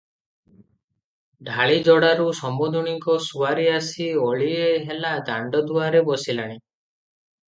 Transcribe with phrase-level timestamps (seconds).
[1.49, 6.57] ଡାଳିଯୋଡ଼ାରୁ ସମୁନ୍ଧୁଣୀଙ୍କ ସୁଆରି ଆସି ଓଳିଏ ହେଲା ଦାଣ୍ତଦୁଆରେ ବସିଲାଣି।